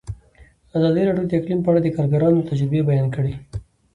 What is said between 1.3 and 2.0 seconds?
اقلیم په اړه د